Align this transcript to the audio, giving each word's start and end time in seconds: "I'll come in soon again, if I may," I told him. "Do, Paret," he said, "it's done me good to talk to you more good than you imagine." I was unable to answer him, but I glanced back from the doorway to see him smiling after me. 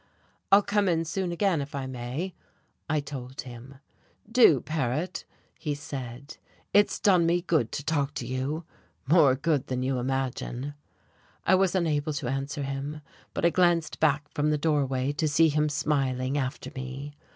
"I'll 0.51 0.63
come 0.63 0.89
in 0.89 1.05
soon 1.05 1.31
again, 1.31 1.61
if 1.61 1.75
I 1.75 1.85
may," 1.85 2.33
I 2.89 3.01
told 3.01 3.41
him. 3.41 3.75
"Do, 4.31 4.59
Paret," 4.59 5.25
he 5.59 5.75
said, 5.75 6.37
"it's 6.73 6.99
done 6.99 7.27
me 7.27 7.43
good 7.43 7.71
to 7.71 7.85
talk 7.85 8.15
to 8.15 8.25
you 8.25 8.65
more 9.05 9.35
good 9.35 9.67
than 9.67 9.83
you 9.83 9.99
imagine." 9.99 10.73
I 11.45 11.53
was 11.53 11.75
unable 11.75 12.13
to 12.13 12.27
answer 12.27 12.63
him, 12.63 13.01
but 13.35 13.45
I 13.45 13.51
glanced 13.51 13.99
back 13.99 14.27
from 14.33 14.49
the 14.49 14.57
doorway 14.57 15.11
to 15.11 15.27
see 15.27 15.49
him 15.49 15.69
smiling 15.69 16.35
after 16.35 16.71
me. 16.73 17.13